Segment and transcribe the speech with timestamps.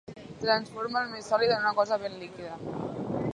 [0.45, 2.59] Transforma el més sòlid en una cosa ben líquida.